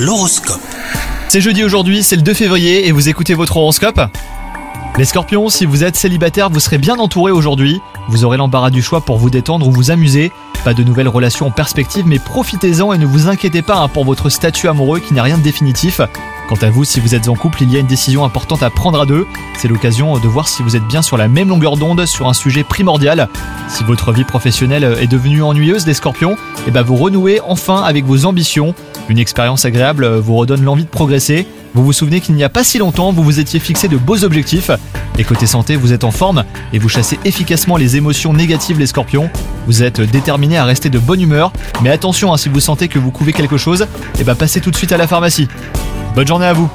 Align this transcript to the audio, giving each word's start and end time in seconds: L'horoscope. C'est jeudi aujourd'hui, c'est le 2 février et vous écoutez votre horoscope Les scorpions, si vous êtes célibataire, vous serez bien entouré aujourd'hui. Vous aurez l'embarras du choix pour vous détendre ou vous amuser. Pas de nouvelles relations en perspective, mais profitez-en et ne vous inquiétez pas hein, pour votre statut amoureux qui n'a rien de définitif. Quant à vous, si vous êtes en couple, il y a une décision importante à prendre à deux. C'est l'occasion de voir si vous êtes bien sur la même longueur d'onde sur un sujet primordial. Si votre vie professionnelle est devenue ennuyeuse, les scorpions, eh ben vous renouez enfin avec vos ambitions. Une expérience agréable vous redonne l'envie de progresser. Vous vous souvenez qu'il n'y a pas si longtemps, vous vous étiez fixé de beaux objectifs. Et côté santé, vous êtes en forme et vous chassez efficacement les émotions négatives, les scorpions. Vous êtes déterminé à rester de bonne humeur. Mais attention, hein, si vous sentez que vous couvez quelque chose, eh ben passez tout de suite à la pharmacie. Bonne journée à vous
L'horoscope. 0.00 0.62
C'est 1.28 1.42
jeudi 1.42 1.62
aujourd'hui, 1.62 2.02
c'est 2.02 2.16
le 2.16 2.22
2 2.22 2.32
février 2.32 2.88
et 2.88 2.90
vous 2.90 3.10
écoutez 3.10 3.34
votre 3.34 3.58
horoscope 3.58 4.00
Les 4.96 5.04
scorpions, 5.04 5.50
si 5.50 5.66
vous 5.66 5.84
êtes 5.84 5.94
célibataire, 5.94 6.48
vous 6.48 6.58
serez 6.58 6.78
bien 6.78 6.96
entouré 6.98 7.30
aujourd'hui. 7.32 7.82
Vous 8.08 8.24
aurez 8.24 8.38
l'embarras 8.38 8.70
du 8.70 8.80
choix 8.80 9.02
pour 9.02 9.18
vous 9.18 9.28
détendre 9.28 9.68
ou 9.68 9.70
vous 9.70 9.90
amuser. 9.90 10.32
Pas 10.64 10.72
de 10.72 10.84
nouvelles 10.84 11.06
relations 11.06 11.48
en 11.48 11.50
perspective, 11.50 12.06
mais 12.06 12.18
profitez-en 12.18 12.94
et 12.94 12.98
ne 12.98 13.04
vous 13.04 13.28
inquiétez 13.28 13.60
pas 13.60 13.76
hein, 13.76 13.88
pour 13.88 14.06
votre 14.06 14.30
statut 14.30 14.68
amoureux 14.68 15.00
qui 15.00 15.12
n'a 15.12 15.22
rien 15.22 15.36
de 15.36 15.42
définitif. 15.42 16.00
Quant 16.48 16.56
à 16.62 16.70
vous, 16.70 16.84
si 16.84 16.98
vous 16.98 17.14
êtes 17.14 17.28
en 17.28 17.34
couple, 17.34 17.62
il 17.62 17.70
y 17.70 17.76
a 17.76 17.80
une 17.80 17.86
décision 17.86 18.24
importante 18.24 18.62
à 18.62 18.70
prendre 18.70 19.02
à 19.02 19.06
deux. 19.06 19.26
C'est 19.58 19.68
l'occasion 19.68 20.18
de 20.18 20.28
voir 20.28 20.48
si 20.48 20.62
vous 20.62 20.76
êtes 20.76 20.86
bien 20.86 21.02
sur 21.02 21.18
la 21.18 21.28
même 21.28 21.48
longueur 21.50 21.76
d'onde 21.76 22.06
sur 22.06 22.26
un 22.26 22.34
sujet 22.34 22.64
primordial. 22.64 23.28
Si 23.68 23.84
votre 23.84 24.12
vie 24.12 24.24
professionnelle 24.24 24.96
est 24.98 25.06
devenue 25.06 25.42
ennuyeuse, 25.42 25.86
les 25.86 25.94
scorpions, 25.94 26.36
eh 26.66 26.70
ben 26.70 26.82
vous 26.82 26.96
renouez 26.96 27.40
enfin 27.46 27.82
avec 27.82 28.06
vos 28.06 28.24
ambitions. 28.24 28.74
Une 29.10 29.18
expérience 29.18 29.64
agréable 29.64 30.06
vous 30.06 30.36
redonne 30.36 30.62
l'envie 30.62 30.84
de 30.84 30.88
progresser. 30.88 31.44
Vous 31.74 31.84
vous 31.84 31.92
souvenez 31.92 32.20
qu'il 32.20 32.36
n'y 32.36 32.44
a 32.44 32.48
pas 32.48 32.62
si 32.62 32.78
longtemps, 32.78 33.12
vous 33.12 33.24
vous 33.24 33.40
étiez 33.40 33.58
fixé 33.58 33.88
de 33.88 33.96
beaux 33.96 34.22
objectifs. 34.22 34.70
Et 35.18 35.24
côté 35.24 35.46
santé, 35.46 35.74
vous 35.74 35.92
êtes 35.92 36.04
en 36.04 36.12
forme 36.12 36.44
et 36.72 36.78
vous 36.78 36.88
chassez 36.88 37.18
efficacement 37.24 37.76
les 37.76 37.96
émotions 37.96 38.32
négatives, 38.32 38.78
les 38.78 38.86
scorpions. 38.86 39.28
Vous 39.66 39.82
êtes 39.82 40.00
déterminé 40.00 40.58
à 40.58 40.64
rester 40.64 40.90
de 40.90 41.00
bonne 41.00 41.20
humeur. 41.20 41.52
Mais 41.82 41.90
attention, 41.90 42.32
hein, 42.32 42.36
si 42.36 42.48
vous 42.48 42.60
sentez 42.60 42.86
que 42.86 43.00
vous 43.00 43.10
couvez 43.10 43.32
quelque 43.32 43.56
chose, 43.56 43.88
eh 44.20 44.22
ben 44.22 44.36
passez 44.36 44.60
tout 44.60 44.70
de 44.70 44.76
suite 44.76 44.92
à 44.92 44.96
la 44.96 45.08
pharmacie. 45.08 45.48
Bonne 46.14 46.28
journée 46.28 46.46
à 46.46 46.52
vous 46.52 46.70